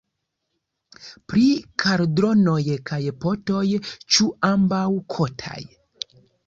Pri 1.33 1.43
kaldronoj 1.85 2.63
kaj 2.91 3.01
potoj: 3.27 3.63
ĉu 4.17 4.33
ambaŭ 4.53 4.85
kotaj? 5.17 5.61